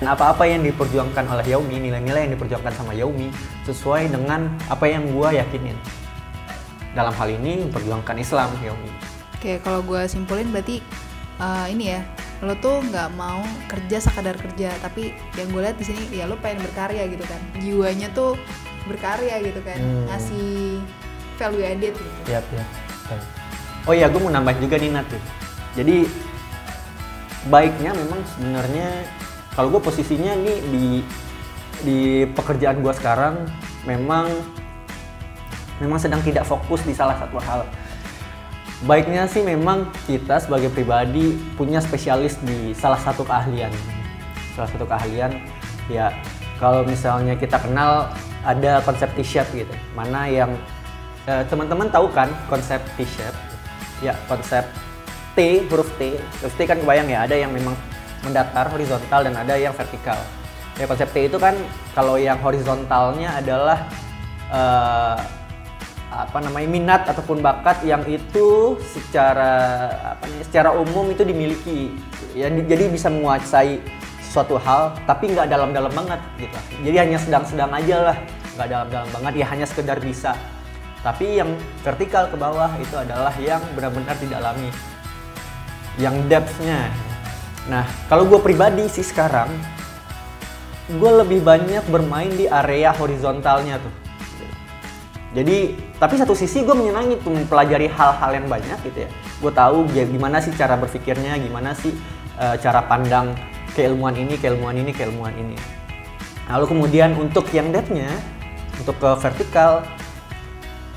apa-apa 0.00 0.48
yang 0.48 0.64
diperjuangkan 0.64 1.28
oleh 1.28 1.44
Xiaomi 1.44 1.76
nilai-nilai 1.76 2.24
yang 2.24 2.32
diperjuangkan 2.32 2.72
sama 2.72 2.96
Xiaomi 2.96 3.28
sesuai 3.68 4.08
dengan 4.08 4.48
apa 4.72 4.88
yang 4.88 5.04
gue 5.12 5.28
yakinin. 5.36 5.76
Dalam 6.96 7.12
hal 7.12 7.28
ini 7.28 7.68
memperjuangkan 7.68 8.16
Islam 8.16 8.48
Xiaomi. 8.60 8.90
Oke 9.36 9.60
kalau 9.60 9.84
gue 9.84 10.04
simpulin 10.08 10.48
berarti 10.48 10.80
uh, 11.40 11.68
ini 11.68 11.96
ya 11.96 12.00
lo 12.40 12.56
tuh 12.56 12.80
nggak 12.80 13.12
mau 13.20 13.44
kerja 13.68 14.00
sekadar 14.00 14.32
kerja 14.40 14.72
tapi 14.80 15.12
yang 15.36 15.52
gue 15.52 15.60
lihat 15.60 15.76
di 15.76 15.84
sini 15.84 16.08
ya 16.08 16.24
lo 16.24 16.40
pengen 16.40 16.64
berkarya 16.64 17.04
gitu 17.12 17.24
kan 17.28 17.40
jiwanya 17.60 18.08
tuh 18.16 18.40
berkarya 18.88 19.44
gitu 19.44 19.60
kan 19.60 19.76
hmm. 19.76 20.08
ngasih 20.08 20.80
value 21.36 21.64
added 21.64 21.94
gitu. 21.96 22.20
Iya 22.28 22.40
iya. 22.52 22.64
Oh 23.88 23.94
iya 23.96 24.06
gue 24.12 24.20
mau 24.20 24.32
nambah 24.32 24.60
juga 24.60 24.76
nih 24.76 24.92
Nat 24.92 25.08
Jadi 25.72 26.04
baiknya 27.48 27.96
memang 27.96 28.20
sebenarnya 28.36 28.88
kalau 29.56 29.72
gue 29.72 29.80
posisinya 29.80 30.36
nih 30.36 30.58
di 30.68 30.86
di 31.80 31.98
pekerjaan 32.36 32.84
gue 32.84 32.92
sekarang 32.92 33.48
memang 33.88 34.28
memang 35.80 35.96
sedang 35.96 36.20
tidak 36.20 36.44
fokus 36.44 36.84
di 36.84 36.92
salah 36.92 37.16
satu 37.16 37.40
hal 37.40 37.64
baiknya 38.88 39.28
sih 39.28 39.44
memang 39.44 39.88
kita 40.08 40.40
sebagai 40.40 40.72
pribadi 40.72 41.36
punya 41.56 41.84
spesialis 41.84 42.40
di 42.40 42.72
salah 42.72 43.00
satu 43.00 43.24
keahlian. 43.24 43.72
Salah 44.56 44.68
satu 44.72 44.88
keahlian 44.88 45.36
ya 45.92 46.12
kalau 46.56 46.84
misalnya 46.84 47.36
kita 47.36 47.60
kenal 47.60 48.08
ada 48.40 48.80
konsep 48.80 49.12
T-shape 49.16 49.52
gitu. 49.52 49.74
Mana 49.92 50.28
yang 50.28 50.56
eh, 51.28 51.44
teman-teman 51.48 51.92
tahu 51.92 52.08
kan 52.08 52.32
konsep 52.48 52.80
T-shape 52.96 53.36
ya 54.00 54.16
konsep 54.24 54.64
T 55.36 55.68
huruf 55.68 55.88
T. 56.00 56.16
Huruf 56.40 56.54
T 56.56 56.60
kan 56.64 56.80
kebayang 56.80 57.08
ya 57.12 57.28
ada 57.28 57.36
yang 57.36 57.52
memang 57.52 57.76
mendatar 58.24 58.68
horizontal 58.72 59.28
dan 59.28 59.34
ada 59.36 59.56
yang 59.60 59.76
vertikal. 59.76 60.16
Ya 60.80 60.88
konsep 60.88 61.12
T 61.12 61.28
itu 61.28 61.36
kan 61.36 61.52
kalau 61.92 62.16
yang 62.16 62.40
horizontalnya 62.40 63.44
adalah 63.44 63.84
uh, 64.48 65.39
apa 66.10 66.42
namanya 66.42 66.66
minat 66.66 67.02
ataupun 67.06 67.38
bakat 67.38 67.86
yang 67.86 68.02
itu 68.10 68.74
secara 68.82 69.54
apa 70.18 70.26
nih 70.26 70.42
secara 70.42 70.74
umum 70.74 71.06
itu 71.06 71.22
dimiliki. 71.22 71.94
Ya 72.34 72.50
jadi 72.50 72.90
bisa 72.90 73.06
menguasai 73.06 73.78
suatu 74.26 74.58
hal 74.58 74.98
tapi 75.06 75.30
nggak 75.30 75.46
dalam-dalam 75.46 75.90
banget 75.94 76.20
gitu. 76.42 76.58
Jadi 76.82 76.96
hanya 76.98 77.18
sedang-sedang 77.22 77.70
aja 77.70 77.96
lah 78.10 78.16
nggak 78.58 78.68
dalam-dalam 78.68 79.08
banget. 79.14 79.32
Ya 79.38 79.46
hanya 79.54 79.66
sekedar 79.70 80.02
bisa. 80.02 80.34
Tapi 81.00 81.40
yang 81.40 81.54
vertikal 81.86 82.28
ke 82.28 82.36
bawah 82.36 82.74
itu 82.82 82.92
adalah 82.98 83.32
yang 83.38 83.62
benar-benar 83.78 84.18
didalami. 84.18 84.68
Yang 85.94 86.26
depthnya. 86.26 86.90
Nah 87.70 87.86
kalau 88.10 88.26
gue 88.26 88.42
pribadi 88.42 88.90
sih 88.90 89.06
sekarang 89.06 89.48
gue 90.90 91.12
lebih 91.22 91.38
banyak 91.46 91.86
bermain 91.86 92.34
di 92.34 92.50
area 92.50 92.90
horizontalnya 92.90 93.78
tuh 93.78 94.09
jadi 95.30 95.78
tapi 96.02 96.18
satu 96.18 96.34
sisi 96.34 96.66
gue 96.66 96.74
menyenangi 96.74 97.22
tuh 97.22 97.30
mempelajari 97.30 97.86
hal-hal 97.86 98.30
yang 98.34 98.46
banyak 98.50 98.78
gitu 98.82 99.06
ya. 99.06 99.10
Gue 99.38 99.52
tahu 99.54 99.86
gimana 99.94 100.42
sih 100.42 100.50
cara 100.58 100.74
berpikirnya 100.74 101.38
gimana 101.38 101.70
sih 101.70 101.94
uh, 102.34 102.58
cara 102.58 102.82
pandang 102.82 103.38
keilmuan 103.78 104.18
ini 104.18 104.34
keilmuan 104.34 104.74
ini 104.74 104.90
keilmuan 104.90 105.30
ini. 105.38 105.54
Lalu 106.50 106.66
kemudian 106.66 107.14
untuk 107.14 107.46
yang 107.54 107.70
depthnya 107.70 108.10
untuk 108.82 108.98
ke 108.98 109.10
vertikal 109.22 109.86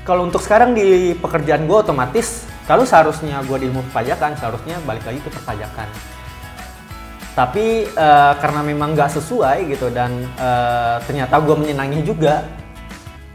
kalau 0.02 0.26
untuk 0.26 0.42
sekarang 0.42 0.74
di 0.74 1.14
pekerjaan 1.14 1.70
gue 1.70 1.78
otomatis 1.78 2.42
kalau 2.66 2.82
seharusnya 2.82 3.38
gue 3.46 3.56
di 3.62 3.70
ilmu 3.70 3.86
perpajakan 3.92 4.34
seharusnya 4.34 4.82
balik 4.82 5.06
lagi 5.06 5.22
ke 5.22 5.30
perpajakan. 5.30 5.86
Tapi 7.38 7.86
uh, 7.94 8.34
karena 8.42 8.66
memang 8.66 8.98
nggak 8.98 9.14
sesuai 9.14 9.70
gitu 9.70 9.94
dan 9.94 10.26
uh, 10.42 10.98
ternyata 11.06 11.38
gue 11.38 11.54
menyenangi 11.54 12.02
juga 12.02 12.63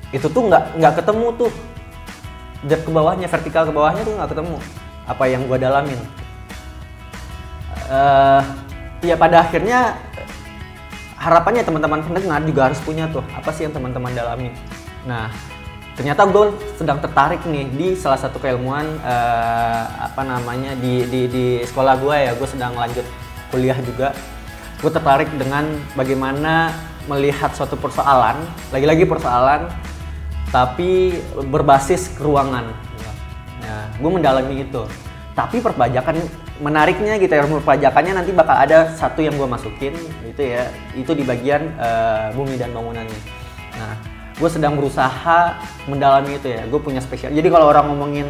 itu 0.09 0.25
tuh 0.25 0.41
nggak 0.49 0.79
nggak 0.81 0.93
ketemu 1.03 1.27
tuh. 1.37 1.51
Depth 2.59 2.83
ke 2.83 2.91
bawahnya 2.91 3.27
vertikal 3.31 3.63
ke 3.63 3.71
bawahnya 3.71 4.03
tuh 4.03 4.13
nggak 4.19 4.29
ketemu 4.35 4.57
apa 5.07 5.23
yang 5.31 5.41
gue 5.47 5.57
dalamin. 5.57 5.99
Uh, 7.89 8.41
ya 9.01 9.15
pada 9.15 9.41
akhirnya 9.41 9.97
harapannya 11.17 11.63
teman-teman 11.63 12.03
pendengar 12.03 12.43
juga 12.45 12.61
harus 12.69 12.79
punya 12.83 13.09
tuh 13.09 13.23
apa 13.33 13.49
sih 13.55 13.63
yang 13.63 13.73
teman-teman 13.73 14.11
dalami. 14.11 14.51
Nah 15.07 15.31
ternyata 15.95 16.27
gue 16.27 16.55
sedang 16.79 16.99
tertarik 16.99 17.43
nih 17.43 17.67
di 17.71 17.87
salah 17.95 18.19
satu 18.19 18.39
keilmuan 18.39 18.87
uh, 19.03 19.83
apa 20.11 20.21
namanya 20.27 20.75
di 20.75 21.07
di 21.07 21.21
di 21.31 21.45
sekolah 21.63 21.95
gue 21.95 22.15
ya. 22.27 22.31
Gue 22.35 22.47
sedang 22.47 22.75
lanjut 22.75 23.07
kuliah 23.55 23.79
juga. 23.79 24.11
Gue 24.79 24.91
tertarik 24.91 25.31
dengan 25.35 25.79
bagaimana 25.95 26.75
melihat 27.07 27.55
suatu 27.57 27.73
persoalan 27.79 28.37
lagi-lagi 28.69 29.03
persoalan 29.03 29.65
tapi 30.49 31.13
berbasis 31.49 32.17
ruangan. 32.17 32.73
Nah, 33.61 33.85
gue 34.01 34.09
mendalami 34.09 34.65
itu. 34.65 34.83
Tapi 35.37 35.61
perpajakan 35.61 36.19
menariknya 36.59 37.15
gitu 37.21 37.31
ya, 37.31 37.47
perpajakannya 37.47 38.13
nanti 38.19 38.35
bakal 38.35 38.57
ada 38.59 38.91
satu 38.97 39.23
yang 39.23 39.39
gue 39.39 39.47
masukin 39.47 39.95
itu 40.27 40.41
ya, 40.43 40.67
itu 40.97 41.15
di 41.15 41.23
bagian 41.23 41.71
uh, 41.79 42.35
bumi 42.35 42.59
dan 42.59 42.75
bangunannya. 42.75 43.19
Nah, 43.79 43.95
gue 44.35 44.49
sedang 44.51 44.75
berusaha 44.75 45.55
mendalami 45.87 46.35
itu 46.35 46.51
ya. 46.51 46.67
Gue 46.67 46.81
punya 46.81 46.99
spesial. 46.99 47.31
Jadi 47.31 47.47
kalau 47.47 47.71
orang 47.71 47.87
ngomongin 47.93 48.27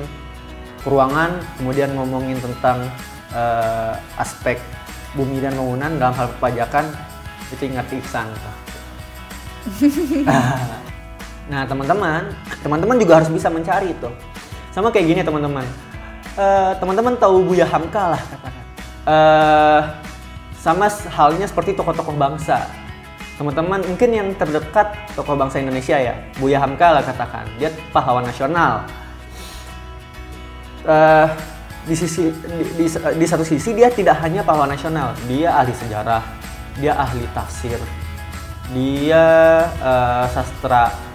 ruangan, 0.85 1.41
kemudian 1.57 1.95
ngomongin 1.97 2.37
tentang 2.37 2.85
uh, 3.33 3.95
aspek 4.21 4.61
bumi 5.17 5.41
dan 5.41 5.57
bangunan 5.57 5.97
dalam 5.97 6.13
hal 6.13 6.27
perpajakan, 6.37 6.85
itu 7.49 7.63
ingat 7.65 7.87
Ihsan. 7.89 8.27
Nah 11.49 11.65
teman-teman, 11.65 12.29
teman-teman 12.61 12.95
juga 13.01 13.13
harus 13.17 13.29
bisa 13.33 13.49
mencari 13.49 13.91
itu. 13.91 14.09
Sama 14.69 14.93
kayak 14.93 15.05
gini 15.09 15.21
teman-teman. 15.25 15.65
Uh, 16.37 16.77
teman-teman 16.77 17.17
tahu 17.17 17.41
Buya 17.41 17.65
Hamka 17.65 18.15
lah 18.15 18.21
katakan. 18.21 18.65
Uh, 19.09 19.81
sama 20.53 20.85
halnya 20.87 21.49
seperti 21.49 21.73
tokoh-tokoh 21.73 22.13
bangsa. 22.13 22.69
Teman-teman 23.41 23.81
mungkin 23.81 24.09
yang 24.13 24.29
terdekat 24.37 24.93
tokoh 25.17 25.33
bangsa 25.33 25.57
Indonesia 25.57 25.97
ya, 25.97 26.13
Buya 26.37 26.61
Hamka 26.61 26.93
lah 26.93 27.01
katakan. 27.01 27.49
Dia 27.57 27.73
pahlawan 27.89 28.29
nasional. 28.29 28.85
Uh, 30.85 31.27
di 31.89 31.97
sisi 31.97 32.29
di, 32.29 32.63
di, 32.77 32.85
di 32.93 33.25
satu 33.25 33.41
sisi 33.41 33.73
dia 33.73 33.89
tidak 33.89 34.21
hanya 34.21 34.45
pahlawan 34.45 34.69
nasional, 34.69 35.17
dia 35.25 35.49
ahli 35.57 35.73
sejarah, 35.73 36.21
dia 36.77 36.93
ahli 36.93 37.25
tafsir, 37.33 37.79
dia 38.71 39.25
uh, 39.81 40.23
sastra 40.29 41.08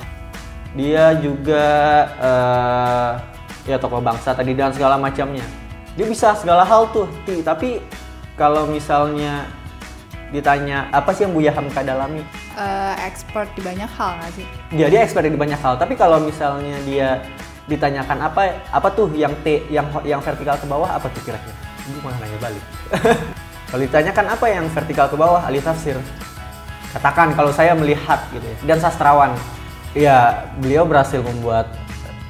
dia 0.74 1.14
juga 1.22 1.64
uh, 2.18 3.10
ya 3.64 3.78
tokoh 3.78 4.02
bangsa 4.02 4.34
tadi 4.34 4.52
dan 4.52 4.74
segala 4.74 4.98
macamnya. 4.98 5.46
Dia 5.94 6.06
bisa 6.10 6.34
segala 6.34 6.66
hal 6.66 6.90
tuh 6.90 7.06
tapi 7.46 7.78
kalau 8.34 8.66
misalnya 8.66 9.46
ditanya 10.34 10.90
apa 10.90 11.14
sih 11.14 11.22
yang 11.22 11.32
Buya 11.32 11.54
Hamka 11.54 11.86
dalami? 11.86 12.26
Uh, 12.58 12.94
expert 12.98 13.46
di 13.54 13.62
banyak 13.62 13.86
hal 13.86 14.18
nggak 14.18 14.32
sih? 14.34 14.46
Dia 14.74 14.90
dia 14.90 15.00
expert 15.06 15.22
di 15.22 15.38
banyak 15.38 15.58
hal. 15.62 15.78
Tapi 15.78 15.94
kalau 15.94 16.18
misalnya 16.18 16.74
dia 16.82 17.22
ditanyakan 17.70 18.18
apa 18.28 18.58
apa 18.74 18.88
tuh 18.92 19.08
yang 19.14 19.32
T 19.46 19.62
yang 19.70 19.86
yang 20.02 20.18
vertikal 20.20 20.58
ke 20.58 20.66
bawah 20.66 20.90
apa 20.90 21.06
tuh 21.14 21.22
kira-kira? 21.22 21.54
Gue 21.86 22.02
malah 22.02 22.18
nanya 22.18 22.38
balik. 22.42 22.64
Kalau 23.74 23.82
ditanyakan 23.90 24.26
apa 24.38 24.46
yang 24.54 24.64
vertikal 24.70 25.06
ke 25.10 25.16
bawah 25.18 25.42
ahli 25.42 25.58
tafsir. 25.58 25.98
Katakan 26.94 27.34
kalau 27.34 27.50
saya 27.50 27.74
melihat 27.74 28.22
gitu 28.30 28.46
ya. 28.46 28.56
Dan 28.70 28.78
sastrawan 28.78 29.34
Iya, 29.94 30.50
beliau 30.58 30.82
berhasil 30.82 31.22
membuat 31.22 31.70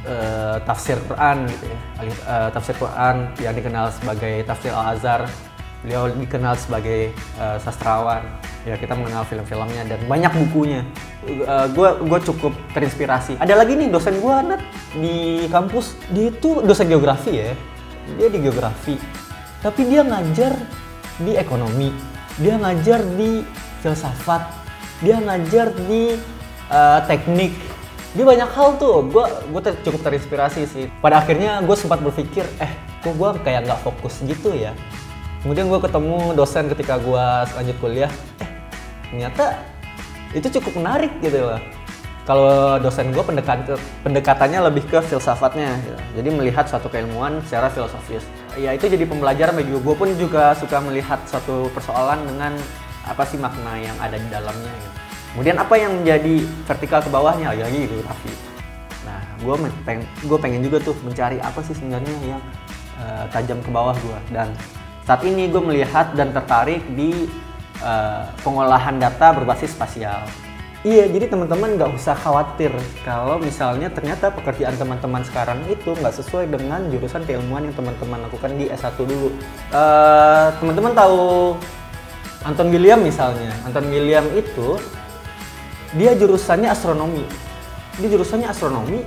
uh, 0.05 0.61
tafsir 0.69 1.01
Quran 1.09 1.49
gitu 1.49 1.65
ya. 1.65 1.79
Uh, 2.29 2.49
tafsir 2.53 2.77
Quran 2.77 3.33
yang 3.41 3.57
dikenal 3.57 3.89
sebagai 3.89 4.45
tafsir 4.45 4.69
Al-Azhar. 4.69 5.25
Beliau 5.81 6.13
dikenal 6.13 6.61
sebagai 6.61 7.17
uh, 7.41 7.57
sastrawan. 7.57 8.21
Ya, 8.69 8.77
kita 8.77 8.93
mengenal 8.97 9.25
film-filmnya 9.29 9.85
dan 9.89 10.01
banyak 10.05 10.33
bukunya. 10.45 10.85
Gue 11.73 11.89
uh, 11.89 11.97
gue 12.05 12.19
cukup 12.29 12.53
terinspirasi. 12.77 13.41
Ada 13.41 13.57
lagi 13.57 13.81
nih 13.81 13.89
dosen 13.89 14.21
gue 14.21 14.37
Nat 14.45 14.61
di 15.01 15.49
kampus. 15.49 15.97
Dia 16.13 16.33
itu 16.33 16.61
dosen 16.65 16.93
geografi 16.93 17.33
ya. 17.33 17.57
Dia 18.21 18.29
di 18.29 18.45
geografi. 18.45 19.01
Tapi 19.65 19.89
dia 19.89 20.05
ngajar 20.05 20.53
di 21.17 21.33
ekonomi. 21.33 21.89
Dia 22.37 22.61
ngajar 22.61 23.01
di 23.17 23.41
filsafat. 23.81 24.53
Dia 25.01 25.17
ngajar 25.21 25.73
di 25.89 26.17
uh, 26.71 27.01
teknik. 27.05 27.53
Dia 28.15 28.25
banyak 28.25 28.51
hal 28.55 28.79
tuh. 28.79 29.05
Gue 29.11 29.27
gue 29.27 29.61
cukup 29.83 30.01
terinspirasi 30.07 30.61
sih. 30.71 30.85
Pada 31.03 31.21
akhirnya 31.21 31.59
gue 31.67 31.77
sempat 31.77 31.99
berpikir 31.99 32.47
eh 32.63 32.71
kok 33.03 33.15
gue 33.19 33.29
kayak 33.43 33.67
nggak 33.67 33.81
fokus 33.83 34.23
gitu 34.23 34.55
ya? 34.55 34.73
Kemudian 35.43 35.69
gue 35.69 35.81
ketemu 35.83 36.33
dosen 36.33 36.71
ketika 36.71 36.97
gue 37.03 37.25
lanjut 37.59 37.77
kuliah. 37.83 38.13
Eh 38.41 38.51
ternyata 39.11 39.61
itu 40.35 40.47
cukup 40.61 40.81
menarik 40.81 41.13
gitu 41.21 41.43
loh. 41.43 41.61
Kalau 42.25 42.81
dosen 42.81 43.13
gue 43.13 43.21
pendekat 43.21 43.77
pendekatannya 44.01 44.73
lebih 44.73 44.89
ke 44.89 44.99
filsafatnya. 45.05 45.77
Gitu. 45.85 45.99
jadi 46.23 46.29
melihat 46.33 46.65
suatu 46.65 46.89
keilmuan 46.89 47.45
secara 47.45 47.69
filosofis. 47.69 48.25
Ya 48.57 48.73
itu 48.73 48.89
jadi 48.89 49.05
pembelajaran 49.05 49.53
bagi 49.59 49.75
gue 49.75 49.83
gue 49.83 49.97
pun 49.99 50.09
juga 50.17 50.57
suka 50.57 50.81
melihat 50.81 51.21
suatu 51.29 51.69
persoalan 51.77 52.25
dengan 52.25 52.57
apa 53.05 53.29
sih 53.29 53.37
makna 53.37 53.77
yang 53.77 53.97
ada 54.01 54.17
di 54.17 54.29
dalamnya 54.33 54.73
gitu. 54.73 55.04
Kemudian 55.35 55.59
apa 55.59 55.75
yang 55.75 55.93
menjadi 56.01 56.47
vertikal 56.65 57.03
ke 57.03 57.11
bawahnya? 57.11 57.51
Lagi-lagi 57.53 57.91
Raffi. 58.07 58.33
Nah 59.05 59.21
gue 59.43 59.55
pengen 59.83 60.07
gue 60.23 60.39
pengen 60.39 60.61
juga 60.63 60.79
tuh 60.81 60.97
mencari 61.03 61.43
apa 61.43 61.61
sih 61.67 61.75
sebenarnya 61.75 62.15
yang 62.25 62.43
uh, 63.03 63.27
tajam 63.35 63.59
ke 63.61 63.71
bawah 63.75 63.93
gue 63.99 64.19
dan 64.31 64.55
saat 65.05 65.21
ini 65.27 65.53
gue 65.53 65.61
melihat 65.61 66.17
dan 66.17 66.33
tertarik 66.33 66.81
di 66.97 67.29
uh, 67.85 68.25
pengolahan 68.41 68.97
data 68.97 69.37
berbasis 69.37 69.77
spasial. 69.77 70.25
Iya, 70.85 71.09
jadi 71.09 71.33
teman-teman 71.33 71.81
nggak 71.81 71.97
usah 71.97 72.13
khawatir 72.13 72.69
kalau 73.09 73.41
misalnya 73.41 73.89
ternyata 73.89 74.29
pekerjaan 74.29 74.77
teman-teman 74.77 75.25
sekarang 75.25 75.65
itu 75.65 75.97
nggak 75.97 76.13
sesuai 76.13 76.53
dengan 76.53 76.93
jurusan 76.93 77.25
keilmuan 77.25 77.65
yang 77.65 77.73
teman-teman 77.73 78.29
lakukan 78.29 78.53
di 78.53 78.69
S1 78.69 78.93
dulu. 79.01 79.33
Uh, 79.73 80.53
teman-teman 80.61 80.93
tahu 80.93 81.57
Anton 82.45 82.69
William 82.69 83.01
misalnya, 83.01 83.49
Anton 83.65 83.89
William 83.89 84.29
itu 84.37 84.77
dia 85.95 86.11
jurusannya 86.19 86.69
astronomi. 86.71 87.25
Dia 88.03 88.09
jurusannya 88.11 88.51
astronomi, 88.51 89.07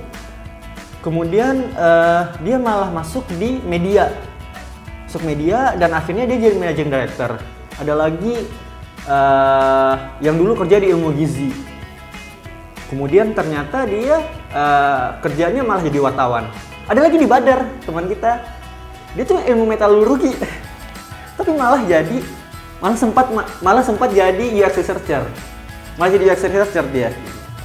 kemudian 1.04 1.68
uh, 1.76 2.32
dia 2.40 2.56
malah 2.56 2.88
masuk 2.88 3.28
di 3.36 3.60
media, 3.60 4.08
masuk 5.04 5.28
media 5.28 5.76
dan 5.76 5.92
akhirnya 5.92 6.24
dia 6.24 6.48
jadi 6.48 6.56
managing 6.56 6.88
director. 6.88 7.36
Ada 7.76 7.92
lagi 7.92 8.48
uh, 9.04 9.94
yang 10.24 10.40
dulu 10.40 10.56
kerja 10.64 10.80
di 10.80 10.88
ilmu 10.88 11.12
gizi. 11.12 11.52
Kemudian 12.88 13.36
ternyata 13.36 13.84
dia 13.84 14.24
uh, 14.56 15.20
kerjanya 15.20 15.60
malah 15.60 15.84
jadi 15.84 16.00
wartawan. 16.00 16.48
Ada 16.88 17.04
lagi 17.04 17.20
di 17.20 17.28
Badar, 17.28 17.68
teman 17.84 18.08
kita. 18.08 18.40
Dia 19.12 19.24
tuh 19.28 19.44
ilmu 19.44 19.68
metalurgi. 19.68 20.32
Tapi 21.36 21.52
malah 21.52 21.84
jadi 21.84 22.24
malah 22.80 22.96
sempat 22.96 23.28
malah 23.60 23.84
sempat 23.84 24.08
jadi 24.16 24.40
UX 24.56 24.80
researcher. 24.80 25.28
Jadi 25.98 26.24
UX 26.30 26.38
researcher 26.46 26.86
dia. 26.94 27.10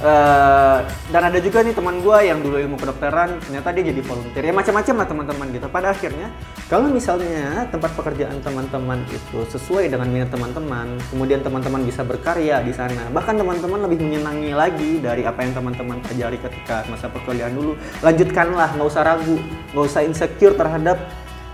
Uh, 0.04 0.82
dan 1.14 1.30
ada 1.30 1.38
juga 1.38 1.62
nih 1.62 1.70
teman 1.70 2.02
gue 2.02 2.18
yang 2.26 2.42
dulu 2.42 2.58
ilmu 2.58 2.76
kedokteran 2.76 3.38
ternyata 3.40 3.70
dia 3.70 3.94
jadi 3.94 4.02
volunteer. 4.02 4.44
Ya 4.50 4.52
macam-macam 4.52 4.94
lah 5.00 5.06
teman-teman 5.06 5.46
gitu. 5.54 5.66
Pada 5.70 5.94
akhirnya 5.94 6.28
kalau 6.66 6.90
misalnya 6.90 7.70
tempat 7.70 7.94
pekerjaan 7.94 8.42
teman-teman 8.42 9.06
itu 9.08 9.38
sesuai 9.54 9.86
dengan 9.94 10.10
minat 10.10 10.34
teman-teman 10.34 10.98
kemudian 11.14 11.46
teman-teman 11.46 11.86
bisa 11.86 12.02
berkarya 12.02 12.60
di 12.64 12.74
sana 12.74 13.06
bahkan 13.14 13.38
teman-teman 13.38 13.84
lebih 13.86 14.00
menyenangi 14.00 14.50
lagi 14.56 14.90
dari 14.98 15.28
apa 15.28 15.44
yang 15.44 15.52
teman-teman 15.54 16.00
pelajari 16.02 16.40
ketika 16.40 16.88
masa 16.88 17.12
perkuliahan 17.12 17.52
dulu 17.52 17.76
lanjutkanlah 18.00 18.74
nggak 18.80 18.88
usah 18.88 19.02
ragu 19.04 19.36
nggak 19.76 19.84
usah 19.88 20.02
insecure 20.08 20.56
terhadap 20.56 20.98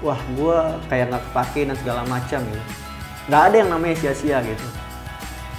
wah 0.01 0.19
gue 0.39 0.59
kayak 0.89 1.13
nggak 1.13 1.23
kepake 1.31 1.61
dan 1.69 1.77
segala 1.77 2.03
macam 2.09 2.41
gitu. 2.41 2.67
Nggak 3.29 3.43
ada 3.47 3.57
yang 3.63 3.71
namanya 3.71 3.95
sia-sia 4.01 4.41
gitu 4.43 4.80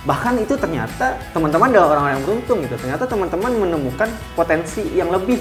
bahkan 0.01 0.34
itu 0.41 0.58
ternyata 0.58 1.17
teman-teman 1.29 1.70
adalah 1.70 1.98
orang-orang 1.98 2.13
yang 2.17 2.25
beruntung 2.25 2.60
gitu. 2.65 2.75
Ternyata 2.77 3.03
teman-teman 3.05 3.51
menemukan 3.53 4.10
potensi 4.34 4.81
yang 4.98 5.13
lebih. 5.13 5.38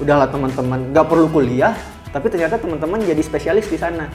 Udahlah 0.00 0.32
teman-teman 0.32 0.90
nggak 0.90 1.06
perlu 1.06 1.28
kuliah 1.28 1.76
tapi 2.12 2.28
ternyata 2.28 2.60
teman-teman 2.60 3.00
jadi 3.04 3.20
spesialis 3.20 3.68
di 3.68 3.76
sana. 3.76 4.08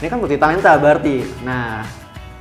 Ini 0.00 0.08
kan 0.08 0.20
bukti 0.20 0.36
talenta 0.40 0.76
berarti. 0.80 1.24
Nah 1.44 1.84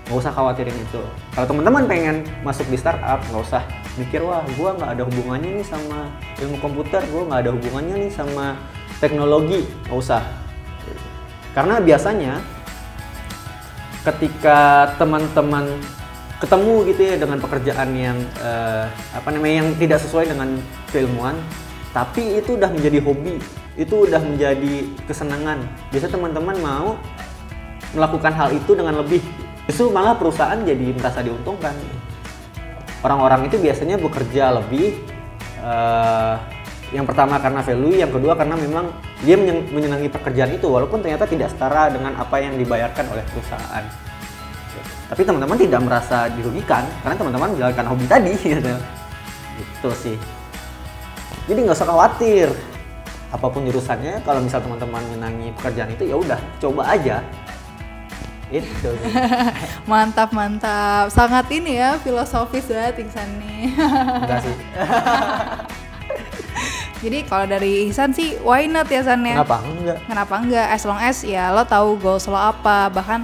nggak 0.07 0.15
usah 0.21 0.31
khawatirin 0.31 0.75
itu. 0.75 1.01
Kalau 1.35 1.47
teman-teman 1.49 1.83
pengen 1.89 2.15
masuk 2.45 2.67
di 2.71 2.77
startup 2.79 3.19
nggak 3.31 3.41
usah 3.41 3.63
mikir 3.95 4.21
wah 4.21 4.43
gue 4.43 4.69
nggak 4.75 4.91
ada 4.99 5.03
hubungannya 5.07 5.63
nih 5.63 5.65
sama 5.65 6.11
ilmu 6.43 6.59
komputer 6.59 7.01
gue 7.07 7.23
nggak 7.31 7.41
ada 7.47 7.51
hubungannya 7.51 7.95
nih 8.07 8.11
sama 8.11 8.55
teknologi. 9.03 9.67
Nggak 9.87 9.99
usah. 9.99 10.23
Karena 11.51 11.79
biasanya 11.79 12.43
ketika 14.05 14.91
teman-teman 15.01 15.65
ketemu 16.35 16.73
gitu 16.91 17.01
ya 17.01 17.15
dengan 17.15 17.37
pekerjaan 17.39 17.89
yang 17.95 18.17
uh, 18.43 18.91
apa 19.15 19.29
namanya 19.31 19.63
yang 19.63 19.69
tidak 19.79 20.03
sesuai 20.03 20.31
dengan 20.31 20.59
keilmuan 20.91 21.39
tapi 21.95 22.43
itu 22.43 22.59
udah 22.59 22.67
menjadi 22.75 22.99
hobi 22.99 23.39
itu 23.75 24.07
udah 24.07 24.23
menjadi 24.23 24.87
kesenangan. 25.07 25.63
Biasa 25.91 26.07
teman-teman 26.07 26.55
mau 26.59 26.95
melakukan 27.91 28.31
hal 28.35 28.49
itu 28.55 28.71
dengan 28.75 28.99
lebih 29.03 29.23
justru 29.67 29.91
malah 29.91 30.15
perusahaan 30.15 30.59
jadi 30.63 30.95
merasa 30.95 31.23
diuntungkan. 31.23 31.75
Orang-orang 33.03 33.47
itu 33.51 33.59
biasanya 33.61 33.99
bekerja 34.01 34.59
lebih 34.59 34.99
uh, 35.61 36.39
yang 36.91 37.03
pertama 37.03 37.39
karena 37.41 37.61
value 37.63 37.97
yang 37.99 38.11
kedua 38.11 38.33
karena 38.39 38.55
memang 38.55 38.91
dia 39.25 39.35
menyenangi 39.71 40.07
pekerjaan 40.07 40.55
itu 40.55 40.67
walaupun 40.69 41.03
ternyata 41.03 41.27
tidak 41.27 41.51
setara 41.51 41.91
dengan 41.91 42.15
apa 42.15 42.39
yang 42.39 42.55
dibayarkan 42.55 43.05
oleh 43.11 43.25
perusahaan 43.33 44.04
tapi 45.05 45.21
teman-teman 45.21 45.57
tidak 45.57 45.81
merasa 45.85 46.25
dirugikan 46.33 46.81
karena 47.05 47.15
teman-teman 47.17 47.49
menjalankan 47.53 47.85
hobi 47.93 48.05
tadi 48.09 48.33
gitu. 48.57 48.73
Gitu 49.55 49.89
sih. 49.93 50.15
Jadi 51.45 51.59
nggak 51.61 51.77
usah 51.77 51.89
khawatir. 51.89 52.49
Apa 53.29 53.51
pun 53.51 53.67
jurusannya 53.67 54.23
kalau 54.23 54.39
misal 54.41 54.63
teman-teman 54.63 55.03
menangi 55.11 55.51
pekerjaan 55.59 55.91
itu 55.93 56.09
ya 56.09 56.15
udah 56.17 56.39
coba 56.57 56.81
aja. 56.89 57.21
Itu 58.49 58.93
mantap 59.91 60.33
mantap. 60.33 61.13
Sangat 61.13 61.45
ini 61.53 61.77
ya 61.77 62.01
filosofis 62.01 62.65
banget 62.65 63.05
Ihsan 63.05 63.29
nih. 63.41 63.63
Enggak 64.25 64.39
sih. 64.41 64.55
Jadi 67.05 67.21
kalau 67.29 67.45
dari 67.45 67.91
Ihsan 67.91 68.09
sih 68.15 68.39
why 68.41 68.65
not 68.65 68.89
ya 68.89 69.05
San 69.05 69.21
ya? 69.21 69.37
Kenapa? 69.37 69.61
Enggak? 69.61 69.97
Kenapa 70.09 70.35
enggak? 70.41 70.67
As 70.73 70.81
long 70.87 70.97
as 70.97 71.21
ya 71.21 71.53
lo 71.53 71.61
tahu 71.61 72.01
goals 72.01 72.25
lo 72.25 72.39
apa, 72.39 72.89
bahkan 72.89 73.21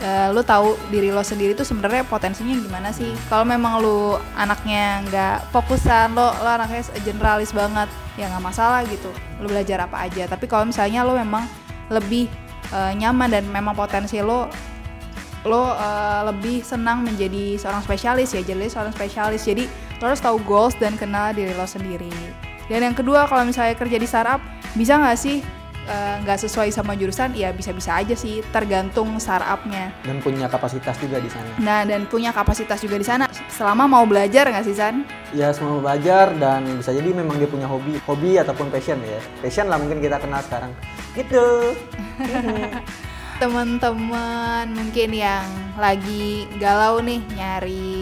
uh, 0.00 0.30
lu 0.32 0.42
tahu 0.44 0.78
diri 0.88 1.12
lo 1.12 1.24
sendiri 1.24 1.56
tuh 1.56 1.66
sebenarnya 1.66 2.04
potensinya 2.06 2.54
gimana 2.54 2.92
sih? 2.94 3.10
Kalau 3.26 3.42
memang 3.42 3.82
lu 3.82 4.16
anaknya 4.38 5.02
nggak 5.08 5.36
fokusan 5.50 6.14
lo 6.14 6.30
lo 6.30 6.48
anaknya 6.48 6.86
generalis 7.02 7.50
banget 7.50 7.90
ya 8.16 8.30
nggak 8.30 8.44
masalah 8.44 8.84
gitu. 8.86 9.10
Lu 9.42 9.50
belajar 9.50 9.84
apa 9.84 10.06
aja. 10.06 10.28
Tapi 10.28 10.46
kalau 10.46 10.68
misalnya 10.68 11.02
lo 11.02 11.16
memang 11.16 11.44
lebih 11.88 12.28
uh, 12.72 12.92
nyaman 12.94 13.32
dan 13.32 13.44
memang 13.48 13.72
potensi 13.74 14.20
lo 14.20 14.48
lo 15.46 15.70
uh, 15.72 16.28
lebih 16.28 16.66
senang 16.66 17.06
menjadi 17.06 17.56
seorang 17.56 17.80
spesialis 17.80 18.34
ya 18.34 18.42
jadi 18.42 18.68
seorang 18.68 18.92
spesialis. 18.94 19.42
Jadi 19.44 19.64
lo 19.98 20.12
harus 20.12 20.22
tahu 20.22 20.38
goals 20.46 20.78
dan 20.78 20.94
kenal 20.94 21.34
diri 21.34 21.52
lo 21.52 21.66
sendiri. 21.66 22.12
Dan 22.68 22.84
yang 22.84 22.96
kedua 22.96 23.24
kalau 23.24 23.48
misalnya 23.48 23.74
kerja 23.74 23.96
di 23.96 24.04
startup 24.04 24.40
bisa 24.76 25.00
nggak 25.00 25.16
sih 25.16 25.40
nggak 26.22 26.38
uh, 26.38 26.42
sesuai 26.44 26.68
sama 26.68 26.92
jurusan 26.94 27.32
ya 27.32 27.50
bisa-bisa 27.50 27.96
aja 27.96 28.12
sih 28.12 28.44
tergantung 28.52 29.16
startupnya. 29.16 29.90
Dan 30.04 30.20
punya 30.20 30.46
kapasitas 30.46 31.00
juga 31.00 31.18
di 31.18 31.30
sana. 31.32 31.50
Nah 31.58 31.80
dan 31.88 32.04
punya 32.04 32.30
kapasitas 32.30 32.78
juga 32.84 33.00
di 33.00 33.06
sana. 33.06 33.24
Selama 33.48 33.88
mau 33.88 34.04
belajar 34.04 34.48
nggak 34.48 34.66
sih 34.68 34.76
San? 34.76 35.02
ya 35.36 35.52
selama 35.52 35.84
belajar 35.84 36.32
dan 36.40 36.64
bisa 36.80 36.88
jadi 36.88 37.12
memang 37.12 37.36
dia 37.36 37.48
punya 37.48 37.68
hobi 37.68 38.00
hobi 38.08 38.40
ataupun 38.40 38.72
passion 38.72 39.00
ya. 39.04 39.20
Passion 39.40 39.68
lah 39.68 39.76
mungkin 39.80 40.00
kita 40.00 40.20
kenal 40.20 40.40
sekarang. 40.44 40.72
Gitu. 41.16 41.46
Teman-teman 43.42 44.66
mungkin 44.74 45.10
yang 45.14 45.46
lagi 45.78 46.50
galau 46.58 46.98
nih 46.98 47.22
nyari 47.38 47.97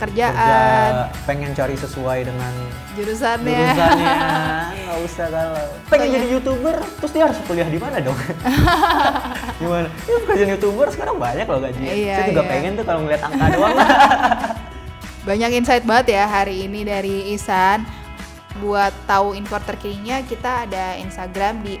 kerjaan. 0.00 0.92
Kerja, 1.08 1.24
pengen 1.24 1.50
cari 1.52 1.76
sesuai 1.76 2.18
dengan 2.28 2.52
jurusannya. 2.94 3.52
jurusannya. 3.52 4.16
Nggak 4.86 4.98
usah 5.04 5.26
galau. 5.28 5.68
Pengen 5.88 6.08
jadi 6.14 6.26
youtuber 6.38 6.76
terus 7.00 7.12
dia 7.12 7.22
harus 7.28 7.38
kuliah 7.44 7.68
di 7.68 7.78
mana 7.80 7.96
dong? 8.00 8.18
Gimana? 9.60 9.88
Ya 10.08 10.16
kerjaan 10.24 10.50
youtuber 10.56 10.86
sekarang 10.92 11.16
banyak 11.20 11.46
loh 11.46 11.60
gaji 11.60 11.80
iya, 11.82 12.16
saya 12.20 12.26
juga 12.32 12.42
iya. 12.44 12.50
pengen 12.50 12.72
tuh 12.78 12.84
kalau 12.84 13.00
ngeliat 13.04 13.22
angka 13.24 13.46
doang. 13.56 13.76
Banyak 15.22 15.50
insight 15.54 15.84
banget 15.86 16.06
ya 16.18 16.24
hari 16.26 16.66
ini 16.66 16.80
dari 16.82 17.30
Isan. 17.34 17.86
Buat 18.60 18.92
tahu 19.08 19.32
info 19.32 19.56
terkininya 19.64 20.20
kita 20.28 20.68
ada 20.68 21.00
Instagram 21.00 21.64
di 21.64 21.80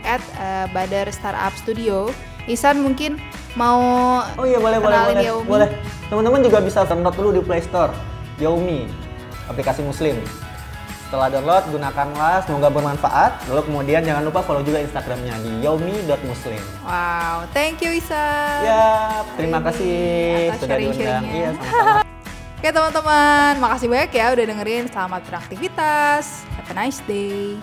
@badarstartupstudio 0.72 2.08
Isan 2.48 2.82
mungkin 2.82 3.20
mau 3.54 3.78
Oh 4.40 4.46
iya 4.48 4.58
boleh 4.58 4.78
boleh 4.82 4.98
boleh. 4.98 5.22
Yaumi. 5.22 5.48
Boleh. 5.48 5.70
Teman-teman 6.12 6.44
juga 6.44 6.60
bisa 6.60 6.84
download 6.84 7.16
dulu 7.16 7.30
di 7.32 7.40
Play 7.40 7.64
Store 7.64 7.88
Yaumi, 8.36 8.84
aplikasi 9.48 9.80
muslim. 9.80 10.20
Setelah 11.08 11.32
download, 11.32 11.64
gunakanlah, 11.72 12.44
semoga 12.44 12.68
bermanfaat. 12.68 13.48
Lalu 13.48 13.72
kemudian 13.72 14.04
jangan 14.04 14.20
lupa 14.20 14.44
follow 14.44 14.60
juga 14.60 14.84
Instagramnya 14.84 15.40
di 15.40 15.64
yaumi.muslim. 15.64 16.60
Wow, 16.84 17.48
thank 17.56 17.80
you 17.80 17.96
Isan. 17.96 18.60
Ya, 18.60 19.24
terima 19.40 19.64
kasih 19.64 19.96
sudah 20.60 20.76
diundang. 20.76 21.24
Iya, 21.32 21.48
sama-sama. 21.56 22.04
Oke 22.60 22.68
teman-teman, 22.68 23.52
makasih 23.56 23.88
banyak 23.88 24.10
ya 24.12 24.26
udah 24.36 24.44
dengerin. 24.52 24.84
Selamat 24.92 25.20
beraktivitas. 25.24 26.44
Have 26.60 26.68
a 26.68 26.74
nice 26.76 27.00
day. 27.08 27.56